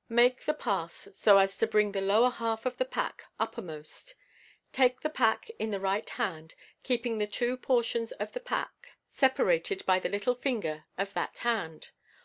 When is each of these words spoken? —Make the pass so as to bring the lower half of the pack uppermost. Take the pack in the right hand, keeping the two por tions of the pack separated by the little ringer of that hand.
—Make 0.08 0.44
the 0.46 0.54
pass 0.54 1.06
so 1.14 1.38
as 1.38 1.56
to 1.58 1.68
bring 1.68 1.92
the 1.92 2.00
lower 2.00 2.28
half 2.30 2.66
of 2.66 2.78
the 2.78 2.84
pack 2.84 3.26
uppermost. 3.38 4.16
Take 4.72 5.02
the 5.02 5.08
pack 5.08 5.50
in 5.56 5.70
the 5.70 5.78
right 5.78 6.10
hand, 6.10 6.56
keeping 6.82 7.18
the 7.18 7.28
two 7.28 7.56
por 7.56 7.84
tions 7.84 8.10
of 8.10 8.32
the 8.32 8.40
pack 8.40 8.96
separated 9.08 9.86
by 9.86 10.00
the 10.00 10.08
little 10.08 10.34
ringer 10.44 10.86
of 10.98 11.14
that 11.14 11.38
hand. 11.38 11.90